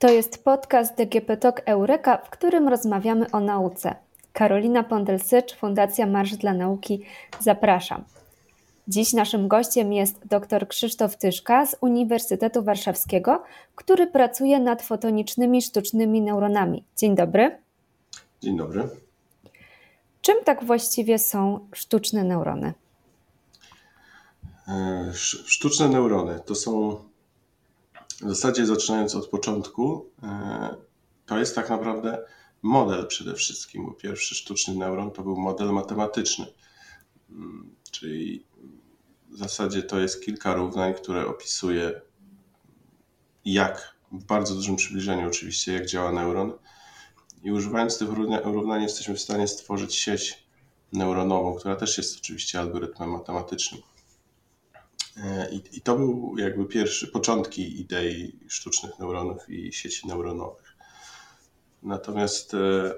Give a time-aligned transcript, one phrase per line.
[0.00, 3.94] To jest podcast DGP Talk Eureka, w którym rozmawiamy o nauce.
[4.32, 7.02] Karolina Pondelsycz, Fundacja Marsz dla Nauki.
[7.40, 8.04] Zapraszam.
[8.88, 13.42] Dziś naszym gościem jest dr Krzysztof Tyszka z Uniwersytetu Warszawskiego,
[13.74, 16.84] który pracuje nad fotonicznymi sztucznymi neuronami.
[16.96, 17.58] Dzień dobry.
[18.40, 18.88] Dzień dobry.
[20.22, 22.74] Czym tak właściwie są sztuczne neurony?
[24.68, 25.10] E,
[25.46, 26.96] sztuczne neurony to są
[28.22, 30.76] w zasadzie zaczynając od początku, e,
[31.26, 32.24] to jest tak naprawdę
[32.62, 36.46] model przede wszystkim, bo pierwszy sztuczny neuron to był model matematyczny,
[37.30, 38.46] mm, czyli
[39.30, 42.00] w zasadzie to jest kilka równań, które opisuje
[43.44, 46.52] jak, w bardzo dużym przybliżeniu oczywiście, jak działa neuron.
[47.42, 48.08] I używając tych
[48.44, 50.46] równań jesteśmy w stanie stworzyć sieć
[50.92, 53.82] neuronową, która też jest oczywiście algorytmem matematycznym.
[55.16, 60.76] E, I, I, to był jakby pierwszy, początki idei sztucznych neuronów i sieci neuronowych.
[61.82, 62.94] Natomiast e,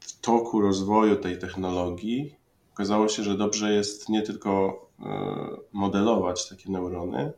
[0.00, 2.36] w toku rozwoju tej technologii
[2.72, 7.32] okazało się, że dobrze jest nie tylko e, modelować takie neurony,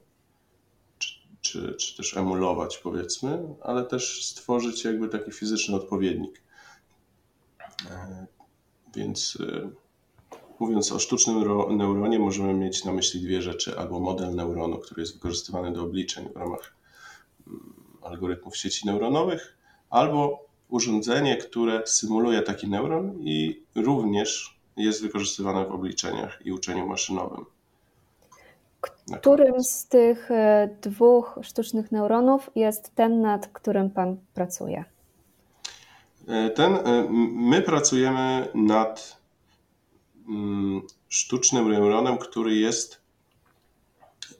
[0.99, 6.43] czy, czy, czy też emulować powiedzmy, ale też stworzyć jakby taki fizyczny odpowiednik.
[8.97, 9.39] Więc
[10.59, 11.37] Mówiąc o sztucznym
[11.77, 16.29] neuronie, możemy mieć na myśli dwie rzeczy: albo model neuronu, który jest wykorzystywany do obliczeń
[16.35, 16.75] w ramach
[17.47, 19.57] mm, algorytmów sieci neuronowych,
[19.91, 27.45] albo urządzenie, które symuluje taki neuron i również jest wykorzystywane w obliczeniach i uczeniu maszynowym.
[29.21, 34.85] Którym z tych e, dwóch sztucznych neuronów jest ten, nad którym Pan pracuje?
[36.29, 39.24] E, ten, e, my pracujemy nad
[41.09, 43.01] sztucznym neuronem, który jest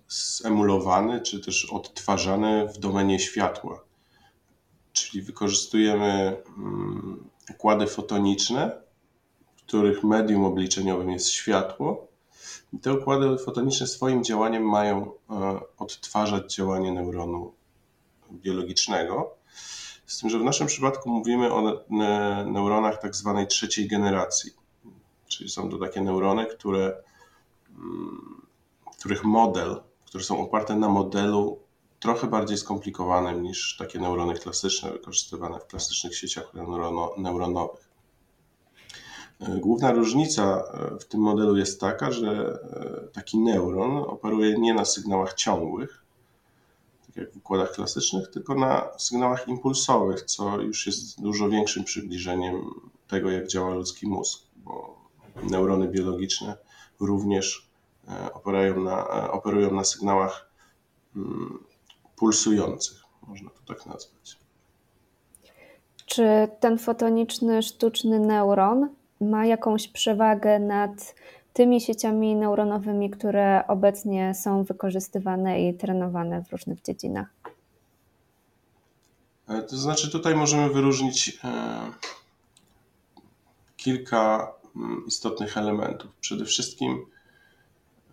[0.09, 3.85] zemulowany czy też odtwarzany w domenie światła.
[4.93, 8.83] Czyli wykorzystujemy mm, układy fotoniczne,
[9.57, 12.09] w których medium obliczeniowym jest światło.
[12.73, 17.53] I te układy fotoniczne swoim działaniem mają e, odtwarzać działanie neuronu
[18.33, 19.35] biologicznego.
[20.07, 21.85] Z tym, że w naszym przypadku mówimy o
[22.47, 24.64] neuronach tak zwanej trzeciej generacji
[25.37, 27.03] Czyli są to takie neurony, które,
[27.71, 28.47] mm,
[28.99, 31.59] których model, które są oparte na modelu
[32.01, 37.89] trochę bardziej skomplikowanym niż takie neurony klasyczne wykorzystywane w klasycznych sieciach neurono, neuronowych.
[39.41, 44.75] E, główna różnica e, w tym modelu jest taka, że e, taki neuron operuje nie
[44.75, 46.05] na sygnałach ciągłych,
[47.07, 52.81] tak jak w układach klasycznych, tylko na sygnałach impulsowych, co już jest dużo większym przybliżeniem
[53.09, 55.04] tego, jak działa ludzki mózg, bo
[55.43, 56.57] neurony biologiczne
[57.01, 57.69] również
[58.09, 60.51] e, operują na, e, operują na sygnałach
[61.17, 61.65] mm,
[62.17, 64.39] pulsujących, można to tak nazwać.
[66.07, 68.89] Czy ten fotoniczny sztuczny neuron
[69.21, 71.15] ma jakąś przewagę nad
[71.53, 77.35] tymi sieciami neuronowymi, które obecnie są wykorzystywane i trenowane w różnych dziedzinach?
[79.49, 81.39] E, to znaczy, tutaj możemy wyróżnić
[83.77, 84.53] kilka
[85.07, 86.11] istotnych elementów.
[86.21, 87.07] Przede wszystkim,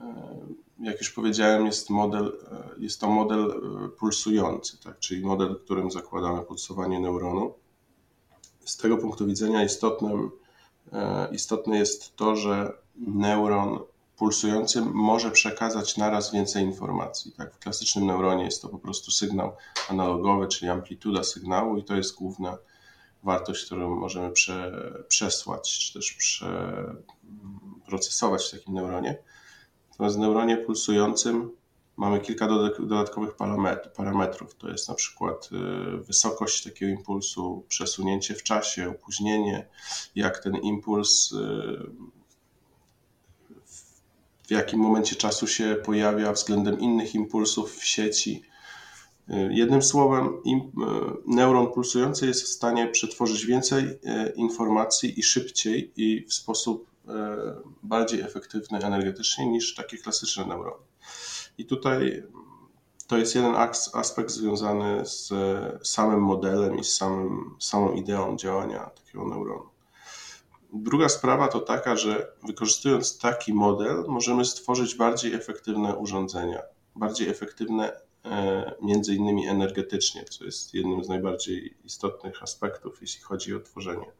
[0.02, 0.38] e,
[0.80, 3.52] jak już powiedziałem, jest, model, e, jest to model
[3.86, 5.00] e, pulsujący, tak?
[5.00, 7.54] czyli model, w którym zakładamy pulsowanie neuronu.
[8.66, 10.32] Z tego punktu widzenia istotnym,
[11.32, 13.80] istotne jest to, że neuron
[14.18, 17.32] pulsujący może przekazać naraz więcej informacji.
[17.32, 17.54] Tak?
[17.54, 19.56] W klasycznym neuronie jest to po prostu sygnał
[19.90, 22.58] analogowy, czyli amplituda sygnału, i to jest główna
[23.24, 24.72] wartość, którą możemy prze,
[25.08, 26.44] przesłać, czy też
[27.86, 29.18] procesować w takim neuronie.
[29.92, 31.52] Natomiast w neuronie pulsującym
[31.98, 32.48] mamy kilka
[32.80, 33.36] dodatkowych
[33.96, 34.56] parametrów.
[34.56, 39.68] To jest na przykład y, wysokość takiego impulsu, przesunięcie w czasie, opóźnienie,
[40.16, 41.38] jak ten impuls y,
[44.48, 48.44] w jakim momencie czasu się pojawia względem innych impulsów w sieci
[49.28, 50.62] jednym słowem, e,
[51.28, 56.92] neuron pulsujący jest w stanie przetworzyć więcej e, informacji i szybciej i w sposób
[57.84, 60.84] bardziej efektywny energetycznie niż takie klasyczne neurony.
[61.58, 62.24] I tutaj
[63.08, 63.56] to jest jeden
[63.94, 65.34] aspekt związany z
[65.88, 69.70] samym modelem i z samym, samą ideą działania takiego neuronu.
[70.74, 76.62] Druga sprawa to taka, że wykorzystując taki model, możemy stworzyć bardziej efektywne urządzenia,
[76.96, 78.11] bardziej efektywne E,
[78.82, 84.12] między innymi energetycznie, co jest jednym z najbardziej istotnych aspektów, jeśli chodzi o tworzenie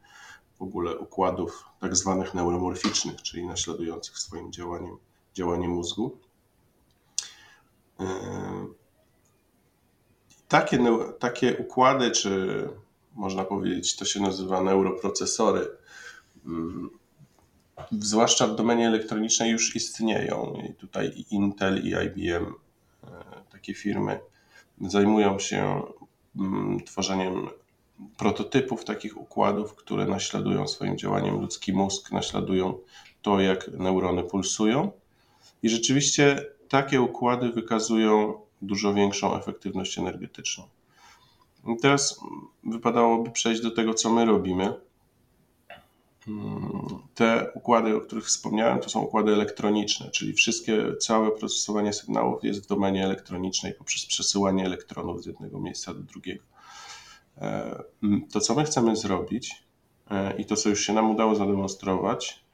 [0.58, 4.96] w ogóle układów tak zwanych neuromorficznych, czyli naśladujących swoim działaniem
[5.34, 6.18] działanie mózgu.
[8.00, 8.06] E,
[10.48, 10.78] takie,
[11.18, 12.68] takie układy, czy
[13.14, 15.68] można powiedzieć, to się nazywa neuroprocesory,
[16.46, 16.90] mm,
[17.90, 20.62] zwłaszcza w domenie elektronicznej już istnieją.
[20.68, 22.54] I tutaj Intel i IBM,
[23.04, 24.20] e, takie firmy,
[24.80, 25.82] zajmują się
[26.36, 27.48] mm, tworzeniem
[28.16, 32.78] prototypów takich układów, które naśladują swoim działaniem ludzki mózg, naśladują
[33.22, 34.92] to, jak neurony pulsują.
[35.62, 40.64] I rzeczywiście takie układy wykazują dużo większą efektywność energetyczną.
[41.68, 42.20] I teraz
[42.64, 44.74] wypadałoby przejść do tego, co my robimy.
[47.14, 52.64] Te układy, o których wspomniałem, to są układy elektroniczne, czyli wszystkie, całe procesowanie sygnałów jest
[52.64, 56.44] w domenie elektronicznej poprzez przesyłanie elektronów z jednego miejsca do drugiego.
[57.38, 57.82] E,
[58.32, 59.64] to, co my chcemy zrobić
[60.10, 62.44] e, i to, co już się nam udało zademonstrować,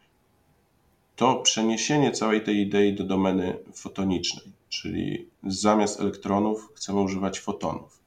[1.17, 8.03] to przeniesienie całej tej idei do domeny fotonicznej, czyli zamiast elektronów chcemy używać fotonów.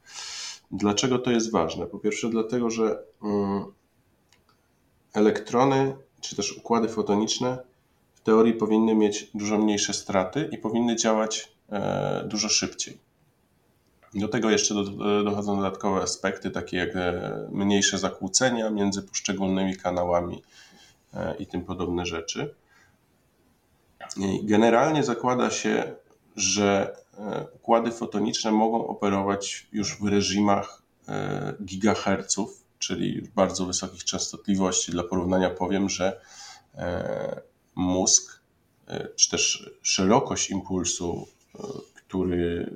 [0.72, 1.86] Dlaczego to jest ważne?
[1.86, 3.66] Po pierwsze, dlatego, że mm,
[5.14, 7.58] elektrony czy też układy fotoniczne
[8.16, 12.98] w teorii powinny mieć dużo mniejsze straty i powinny działać e, dużo szybciej.
[14.14, 14.76] Do tego jeszcze
[15.24, 20.44] dochodzą dodatkowe aspekty, takie jak e, mniejsze zakłócenia między poszczególnymi kanałami
[21.14, 22.56] e, i tym podobne rzeczy.
[24.44, 25.96] Generalnie zakłada się,
[26.36, 30.82] że e, układy fotoniczne mogą operować już w reżimach
[31.64, 34.92] gigaherców, czyli już bardzo wysokich częstotliwości.
[34.92, 36.22] Dla porównania powiem, że
[37.76, 38.42] mózg,
[39.16, 41.28] czy też szerokość impulsu,
[41.96, 42.74] który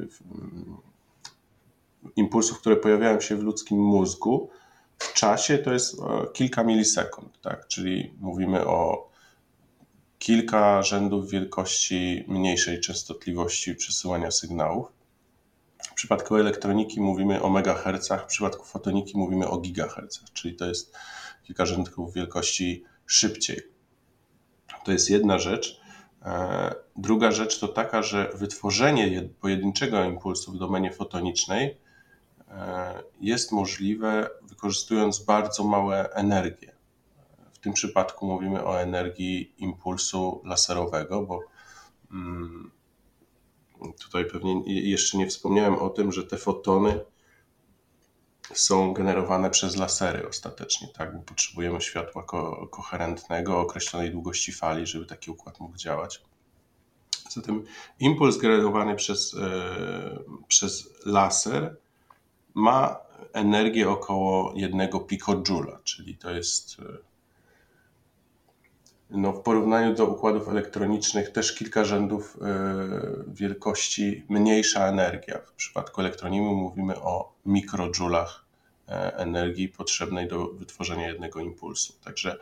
[2.15, 4.49] impulsów, które pojawiają się w ludzkim mózgu,
[4.99, 6.03] w czasie to jest e,
[6.33, 7.67] kilka milisekund, tak?
[7.67, 9.09] czyli mówimy o
[10.19, 14.87] kilka rzędów wielkości mniejszej częstotliwości przesyłania sygnałów.
[15.95, 20.95] W przypadku elektroniki mówimy o megahercach, w przypadku fotoniki mówimy o gigahercach, czyli to jest
[21.43, 23.61] kilka rzędków wielkości szybciej.
[24.85, 25.81] To jest jedna rzecz.
[26.21, 31.77] E, druga rzecz to taka, że wytworzenie pojedynczego impulsu w domenie fotonicznej
[32.55, 36.71] E, jest możliwe wykorzystując bardzo małe energie.
[37.53, 41.39] W tym przypadku mówimy o energii impulsu laserowego, bo
[42.11, 42.71] mm,
[44.03, 46.99] tutaj pewnie jeszcze nie wspomniałem o tym, że te fotony
[48.53, 51.17] są generowane przez lasery ostatecznie, tak?
[51.17, 56.21] Bo potrzebujemy światła ko koherentnego określonej długości fali, żeby taki układ mógł działać.
[57.29, 57.63] Zatem
[57.99, 61.77] impuls generowany przez, e, przez laser
[62.53, 62.99] ma
[63.33, 66.83] energię około 1 pikojula, czyli to jest e,
[69.09, 72.47] no, w porównaniu do układów elektronicznych też kilka rzędów e,
[73.27, 75.39] wielkości mniejsza energia.
[75.39, 78.45] W przypadku elektronimy mówimy o mikrojulach
[78.89, 81.93] e, energii potrzebnej do wytworzenia jednego impulsu.
[82.03, 82.37] Także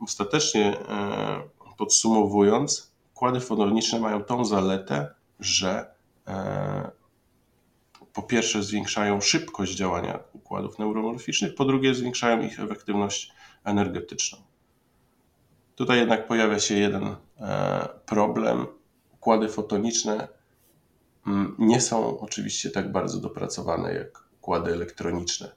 [0.00, 0.76] ostatecznie
[1.78, 5.94] podsumowując, układy fotoniczne mają tą zaletę, że
[8.12, 13.32] po pierwsze zwiększają szybkość działania układów neuromorficznych, po drugie zwiększają ich efektywność
[13.64, 14.38] energetyczną.
[15.76, 18.66] Tutaj jednak pojawia się jeden e, problem.
[19.14, 20.28] Układy fotoniczne
[21.26, 25.52] mm, nie są oczywiście tak bardzo dopracowane jak układy elektroniczne.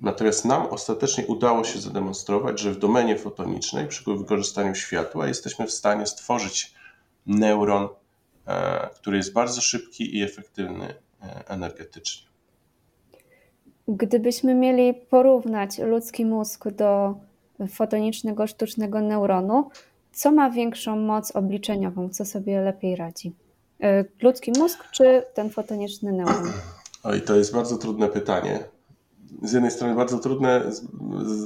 [0.00, 5.72] Natomiast nam ostatecznie udało się zademonstrować, że w domenie fotonicznej przy wykorzystaniu światła jesteśmy w
[5.72, 6.74] stanie stworzyć
[7.26, 7.88] neuron,
[8.46, 12.26] e, który jest bardzo szybki i efektywny E, energetycznie.
[13.88, 17.14] Gdybyśmy mieli porównać ludzki mózg do
[17.68, 19.70] fotonicznego sztucznego neuronu,
[20.12, 23.32] co ma większą moc obliczeniową, co sobie lepiej radzi?
[23.82, 26.52] E, ludzki mózg czy ten fotoniczny neuron?
[27.04, 28.64] Oj, to jest bardzo trudne pytanie.
[29.42, 30.62] Z jednej strony bardzo trudne,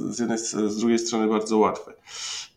[0.09, 1.93] z, jednej, z drugiej strony bardzo łatwe.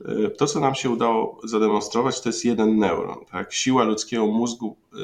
[0.05, 3.25] E, to, co nam się udało zademonstrować, to jest jeden neuron.
[3.31, 3.53] Tak?
[3.53, 4.97] Siła ludzkiego mózgu e,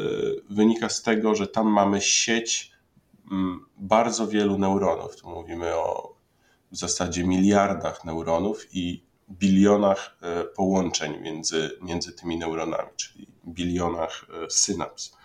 [0.51, 2.73] wynika z tego, że tam mamy sieć
[3.33, 5.17] mm, bardzo wielu neuronów.
[5.17, 6.20] Tu mówimy o
[6.73, 15.17] w zasadzie miliardach neuronów i bilionach e, połączeń między, między tymi neuronami, czyli bilionach synaps.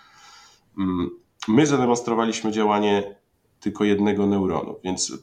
[0.78, 1.10] Mm,
[1.48, 3.16] my zademonstrowaliśmy działanie
[3.60, 5.14] tylko jednego neuronu, więc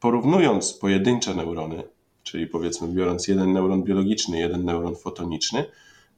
[0.00, 1.82] porównując pojedyncze neurony,
[2.22, 5.64] czyli powiedzmy biorąc jeden neuron biologiczny, jeden neuron fotoniczny,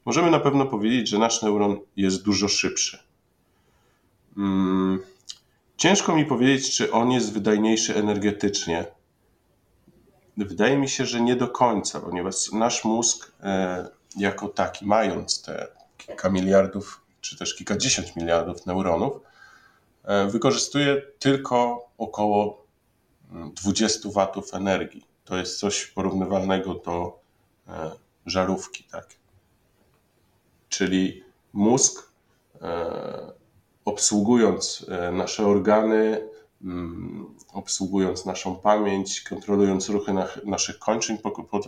[0.05, 2.99] możemy na pewno powiedzieć, że nasz neuron jest dużo szybszy.
[4.35, 4.99] Hmm.
[5.77, 8.85] Ciężko mi powiedzieć, czy on jest wydajniejszy energetycznie.
[10.37, 15.67] Wydaje mi się, że nie do końca, ponieważ nasz mózg e, jako taki, mając te
[15.97, 19.13] kilka miliardów, czy też kilkadziesiąt miliardów neuronów,
[20.27, 22.65] wykorzystuje tylko około
[23.31, 25.05] 20 watów energii.
[25.25, 27.19] To jest coś porównywalnego do
[28.25, 29.07] żarówki, tak?
[30.69, 32.11] Czyli mózg
[33.85, 36.36] obsługując nasze organy, Mm,
[37.53, 40.13] obsługując naszą pamięć, kontrolując ruchy
[40.45, 41.17] naszych kończyn,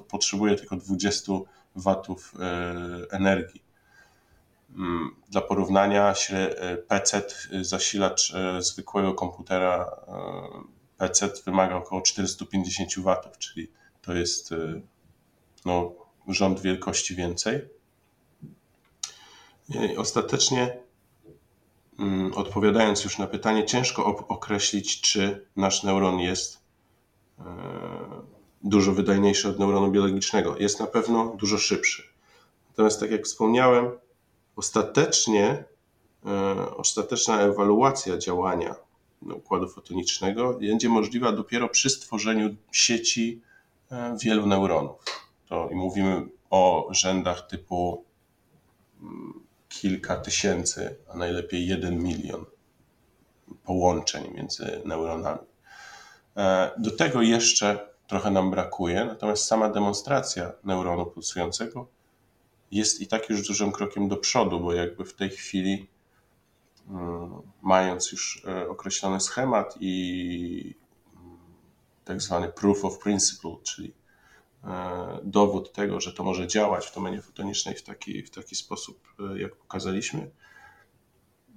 [0.07, 1.33] potrzebuje tylko 20
[1.75, 3.63] watów e, energii.
[4.75, 7.21] Mm, dla porównania e, PC,
[7.61, 9.91] zasilacz e, zwykłego komputera
[10.97, 14.53] PC wymaga około 450 watów, czyli to jest
[15.65, 15.91] no,
[16.27, 17.61] rząd wielkości więcej.
[19.69, 20.88] I ostatecznie Mm,
[22.35, 26.59] odpowiadając już na pytanie, ciężko określić, czy nasz neuron jest
[27.39, 27.43] e,
[28.63, 30.57] dużo wydajniejszy od neuronu biologicznego.
[30.57, 32.03] Jest na pewno dużo szybszy.
[32.69, 33.91] Natomiast, tak jak wspomniałem,
[34.55, 35.63] ostatecznie,
[36.25, 38.75] e, ostateczna ewaluacja działania
[39.21, 43.41] układu fotonicznego będzie możliwa dopiero przy stworzeniu sieci
[43.91, 45.05] e, wielu neuronów.
[45.49, 48.03] To i mówimy o rzędach typu
[49.01, 52.45] mm, kilka tysięcy, a najlepiej jeden milion
[53.63, 55.47] połączeń między neuronami.
[56.37, 61.87] E, do tego jeszcze trochę nam brakuje, natomiast sama demonstracja neuronu pulsującego
[62.71, 65.89] jest i tak już dużym krokiem do przodu, bo jakby w tej chwili,
[66.89, 70.75] mm, mając już e, określony schemat i
[71.15, 71.37] mm,
[72.05, 73.93] tak zwany proof of principle, czyli
[75.23, 79.39] dowód tego, że to może działać w domenie fotonicznej w taki, w taki sposób, e,
[79.39, 80.29] jak pokazaliśmy.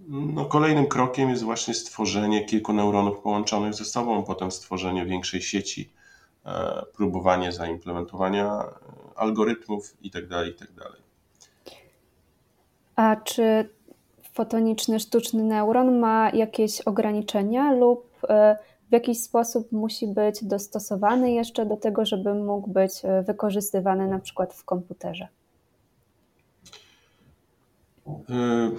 [0.09, 5.93] No, kolejnym krokiem jest właśnie stworzenie kilku neuronów połączonych ze sobą, potem stworzenie większej sieci,
[6.47, 8.65] e, próbowanie zaimplementowania
[9.17, 10.29] algorytmów itd.
[10.29, 10.83] Tak itd.
[10.83, 11.03] Tak
[12.97, 13.69] A czy
[14.33, 18.13] fotoniczny sztuczny neuron ma jakieś ograniczenia lub
[18.93, 24.19] w jakiś sposób musi być dostosowany jeszcze do tego, żeby mógł być e, wykorzystywany na
[24.19, 25.29] przykład w komputerze?
[28.07, 28.71] E,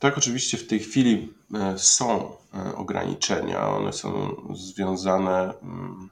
[0.00, 2.30] tak, oczywiście w tej chwili e, są
[2.76, 3.68] ograniczenia.
[3.68, 6.10] One są związane, mm,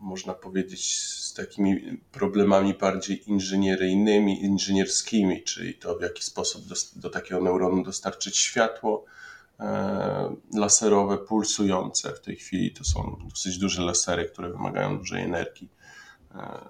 [0.00, 7.10] można powiedzieć, z takimi problemami bardziej inżynieryjnymi, inżynierskimi, czyli to w jaki sposób do, do
[7.10, 9.04] takiego neuronu dostarczyć światło,
[10.54, 12.12] laserowe, pulsujące.
[12.12, 15.68] W tej chwili to są dosyć duże lasery, które wymagają dużej energii.
[16.34, 16.60] E,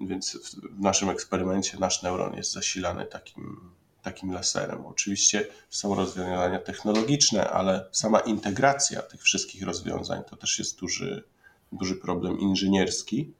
[0.00, 3.70] więc w naszym eksperymencie nasz neuron jest zasilany takim,
[4.02, 4.86] takim laserem.
[4.86, 11.24] Oczywiście są rozwiązania technologiczne, ale sama integracja tych wszystkich rozwiązań to też jest duży,
[11.72, 13.34] duży problem inżynierski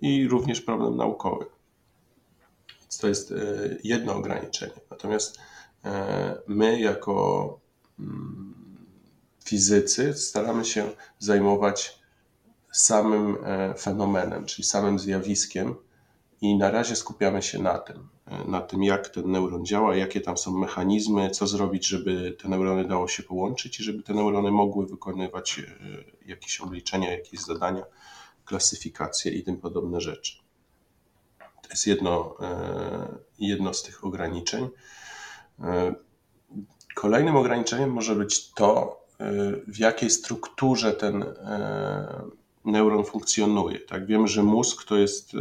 [0.00, 1.46] i również problem naukowy.
[2.80, 3.36] Więc to jest e,
[3.84, 4.80] jedno ograniczenie.
[4.90, 5.38] Natomiast
[6.46, 7.65] my, jako
[9.44, 11.98] fizycy staramy się zajmować
[12.72, 15.74] samym e, fenomenem, czyli samym zjawiskiem,
[16.40, 20.20] i na razie skupiamy się na tym, e, na tym, jak ten neuron działa, jakie
[20.20, 24.50] tam są mechanizmy, co zrobić, żeby te neurony dało się połączyć i żeby te neurony
[24.50, 25.64] mogły wykonywać e,
[26.26, 27.82] jakieś obliczenia, jakieś zadania,
[28.44, 30.38] klasyfikacje i tym podobne rzeczy.
[31.38, 32.36] To jest jedno,
[33.38, 34.68] jedno z tych ograniczeń.
[36.96, 39.24] Kolejnym ograniczeniem może być to, y,
[39.66, 41.26] w jakiej strukturze ten y,
[42.64, 43.78] neuron funkcjonuje.
[43.78, 45.38] Tak, wiemy, że mózg to jest y,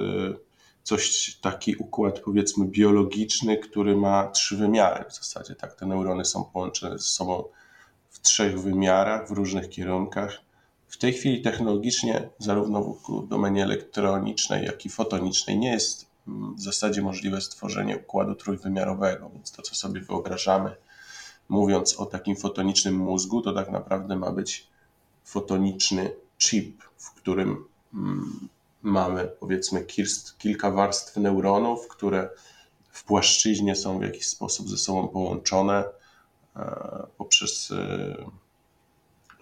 [0.83, 5.55] coś, taki układ powiedzmy biologiczny, który ma trzy wymiary w zasadzie.
[5.55, 7.43] Tak, te neurony są połączone ze sobą
[8.09, 10.37] w trzech wymiarach, w różnych kierunkach.
[10.87, 16.61] W tej chwili technologicznie, zarówno w domenie elektronicznej, jak i fotonicznej, nie jest mm, w
[16.61, 20.75] zasadzie możliwe stworzenie układu trójwymiarowego, więc to, co sobie wyobrażamy,
[21.49, 24.67] mówiąc o takim fotonicznym mózgu, to tak naprawdę ma być
[25.23, 28.47] fotoniczny chip, w którym mm,
[28.81, 29.85] mamy powiedzmy
[30.37, 32.29] kilka warstw neuronów, które
[32.91, 35.83] w płaszczyźnie są w jakiś sposób ze sobą połączone
[36.55, 38.25] e, poprzez e,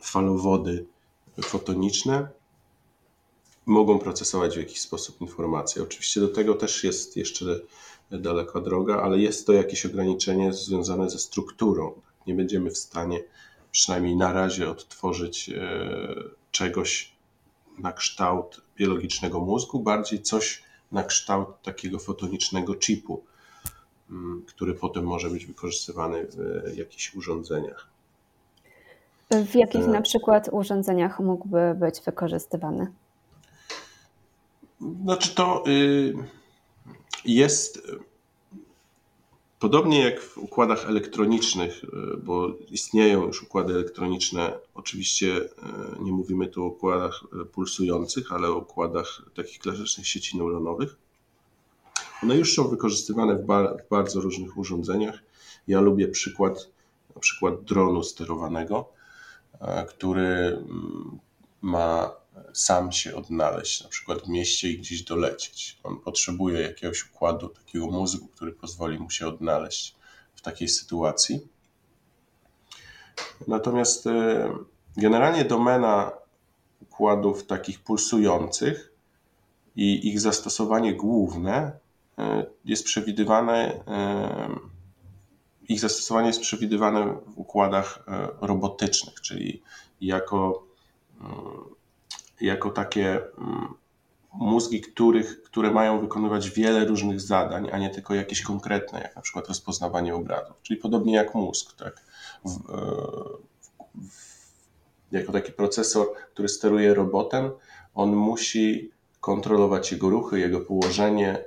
[0.01, 0.85] falowody
[1.41, 2.27] fotoniczne.
[3.65, 5.83] Mogą procesować w jakiś sposób informacje.
[5.83, 7.45] Oczywiście do tego też jest jeszcze
[8.19, 11.93] daleka droga, ale jest to jakieś ograniczenie związane ze strukturą.
[12.27, 13.19] Nie będziemy w stanie,
[13.71, 15.53] przynajmniej na razie, odtworzyć e,
[16.51, 17.13] czegoś
[17.79, 23.23] na kształt biologicznego mózgu, bardziej coś na kształt takiego fotonicznego chipu,
[24.09, 27.87] mm, który potem może być wykorzystywany w jakichś urządzeniach.
[29.45, 32.87] W jakich e, na przykład urządzeniach mógłby być wykorzystywany?
[35.03, 35.63] Znaczy to.
[35.67, 36.42] Y
[37.25, 37.81] jest
[39.63, 41.81] Podobnie jak w układach elektronicznych,
[42.23, 45.41] bo istnieją już układy elektroniczne, oczywiście
[45.99, 50.97] nie mówimy tu o układach pulsujących, ale o układach takich klasycznych sieci neuronowych.
[52.23, 53.45] One już są wykorzystywane w,
[53.85, 55.19] w bardzo różnych urządzeniach.
[55.67, 56.69] Ja lubię przykład,
[57.15, 58.89] na przykład dronu sterowanego,
[59.87, 61.19] który mm,
[61.61, 62.11] ma
[62.53, 65.79] sam się odnaleźć, na przykład w mieście i gdzieś dolecieć.
[65.83, 69.95] On potrzebuje jakiegoś układu, takiego mózgu, który pozwoli mu się odnaleźć
[70.35, 71.47] w takiej sytuacji.
[73.47, 74.53] Natomiast e,
[74.97, 76.11] generalnie domena
[76.81, 78.93] układów takich pulsujących
[79.75, 81.71] i ich zastosowanie główne
[82.17, 84.55] e, jest przewidywane, e,
[85.69, 88.05] ich zastosowanie jest przewidywane w układach
[88.41, 89.61] robotycznych, czyli
[90.01, 90.63] jako
[92.43, 93.73] jako takie mm,
[94.33, 99.21] mózgi, których, które mają wykonywać wiele różnych zadań, a nie tylko jakieś konkretne, jak na
[99.21, 100.55] przykład rozpoznawanie obrazów.
[100.63, 102.05] Czyli podobnie jak mózg, tak?
[102.45, 102.81] W, e,
[103.95, 104.43] w,
[105.11, 107.51] jako taki procesor, który steruje robotem,
[107.95, 111.45] on musi kontrolować jego ruchy, jego położenie,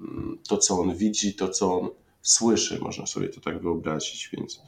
[0.00, 1.90] mm, to co on widzi, to co on
[2.22, 4.62] słyszy, można sobie to tak wyobrazić, więc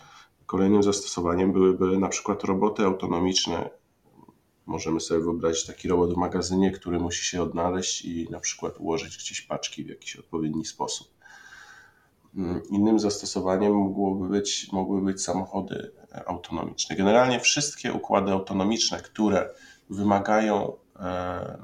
[0.46, 3.70] kolejnym zastosowaniem byłyby na przykład roboty autonomiczne,
[4.66, 9.18] Możemy sobie wyobrazić taki robot w magazynie, który musi się odnaleźć i na przykład ułożyć
[9.18, 11.08] gdzieś paczki w jakiś odpowiedni sposób.
[12.36, 15.92] Mm, innym zastosowaniem mogłoby być, mogłyby być samochody
[16.26, 16.96] autonomiczne.
[16.96, 19.50] Generalnie wszystkie układy autonomiczne, które
[19.90, 21.58] wymagają, e,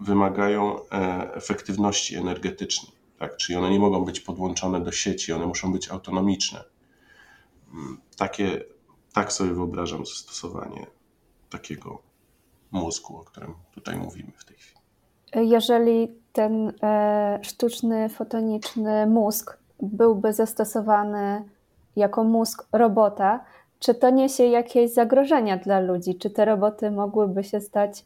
[0.00, 3.36] wymagają e, efektywności energetycznej, tak?
[3.36, 6.64] czyli one nie mogą być podłączone do sieci, one muszą być autonomiczne.
[7.74, 8.64] Mm, takie,
[9.12, 10.99] tak sobie wyobrażam zastosowanie
[11.50, 12.02] takiego
[12.70, 14.80] mózgu, o którym tutaj mówimy w tej chwili.
[15.34, 21.44] Jeżeli ten e, sztuczny fotoniczny mózg byłby zastosowany
[21.96, 23.44] jako mózg robota,
[23.78, 26.14] czy to niesie jakieś zagrożenia dla ludzi?
[26.14, 28.04] Czy te roboty mogłyby się stać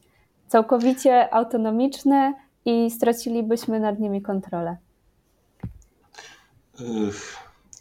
[0.48, 4.76] całkowicie autonomiczne i stracilibyśmy nad nimi kontrolę?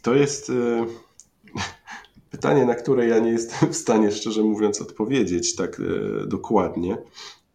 [0.02, 0.52] To jest e,
[2.44, 6.96] Pytanie, na które ja nie jestem w stanie, szczerze mówiąc, odpowiedzieć tak e, dokładnie.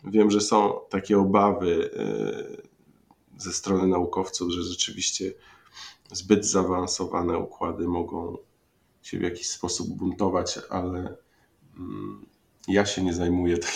[0.04, 5.34] Wiem, że są takie obawy e, ze strony naukowców, że rzeczywiście
[6.12, 8.38] zbyt zaawansowane układy mogą
[9.02, 11.18] się w jakiś sposób buntować, ale
[11.78, 12.26] mm,
[12.68, 13.74] ja się nie zajmuję tak,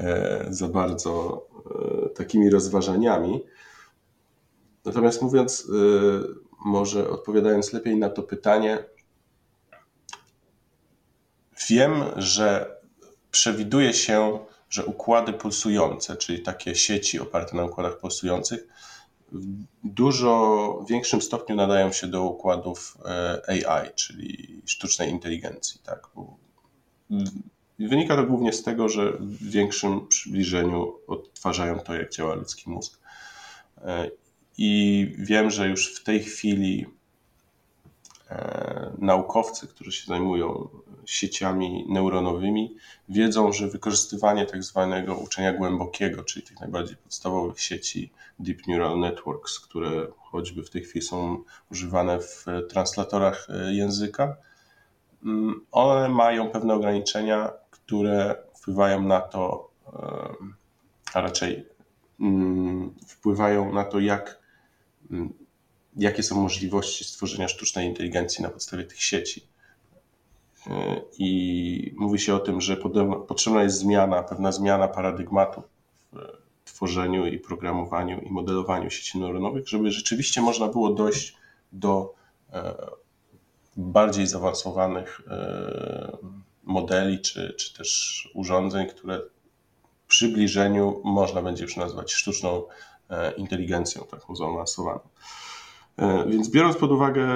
[0.00, 1.46] e, za bardzo
[2.14, 3.44] takimi rozważaniami.
[4.84, 5.70] Natomiast mówiąc,
[6.64, 8.93] może odpowiadając lepiej na to pytanie,
[11.68, 12.76] Wiem, że
[13.30, 14.38] przewiduje się,
[14.70, 18.66] że układy pulsujące, czyli takie sieci oparte na układach pulsujących,
[19.32, 25.80] w dużo większym stopniu nadają się do układów e, AI, czyli sztucznej inteligencji.
[25.84, 26.08] Tak?
[27.78, 33.00] Wynika to głównie z tego, że w większym przybliżeniu odtwarzają to, jak działa ludzki mózg.
[33.78, 34.10] E,
[34.58, 36.86] I wiem, że już w tej chwili
[38.98, 40.68] naukowcy, którzy się zajmują
[41.06, 42.76] sieciami neuronowymi,
[43.08, 49.60] wiedzą, że wykorzystywanie tak zwanego uczenia głębokiego, czyli tych najbardziej podstawowych sieci Deep Neural Networks,
[49.60, 54.36] które choćby w tej chwili są używane w translatorach e, języka,
[55.24, 59.98] mm, one mają pewne ograniczenia, które wpływają na to, e,
[61.14, 61.68] a raczej
[62.20, 64.38] mm, wpływają na to, jak,
[65.10, 65.32] mm,
[65.96, 69.46] jakie są możliwości stworzenia sztucznej inteligencji na podstawie tych sieci
[71.18, 72.76] i mówi się o tym, że
[73.28, 75.62] potrzebna jest zmiana, pewna zmiana paradygmatu
[76.64, 81.36] w tworzeniu i programowaniu i modelowaniu sieci neuronowych, żeby rzeczywiście można było dojść
[81.72, 82.14] do
[82.52, 82.74] e,
[83.76, 86.16] bardziej zaawansowanych e,
[86.62, 89.20] modeli czy, czy też urządzeń, które
[90.04, 92.62] w przybliżeniu można będzie już nazwać sztuczną
[93.10, 95.00] e, inteligencją, taką zaawansowaną.
[96.26, 97.26] Więc biorąc pod uwagę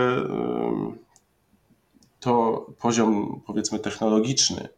[2.21, 4.69] to poziom, powiedzmy, technologiczny,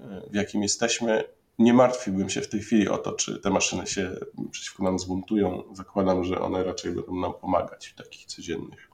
[0.00, 1.24] e, w jakim jesteśmy,
[1.58, 4.10] nie martwiłbym się w tej chwili o to, czy te maszyny się
[4.50, 5.62] przeciwko nam zbuntują.
[5.72, 8.90] Zakładam, że one raczej będą nam pomagać w takich codziennych,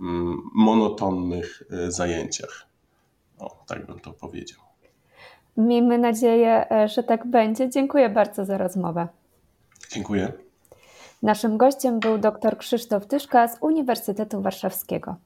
[0.00, 2.66] mm, monotonnych e, zajęciach.
[3.38, 4.60] O, tak bym to powiedział.
[5.56, 7.70] Miejmy nadzieję, e, że tak będzie.
[7.70, 9.08] Dziękuję bardzo za rozmowę.
[9.90, 10.43] Dziękuję.
[11.24, 15.16] Naszym gościem był dr Krzysztof Tyszka z Uniwersytetu Warszawskiego.